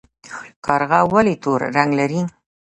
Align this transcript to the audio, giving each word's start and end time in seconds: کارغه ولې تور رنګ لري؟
کارغه 0.65 0.99
ولې 1.11 1.35
تور 1.43 1.61
رنګ 1.75 1.89
لري؟ 1.99 2.21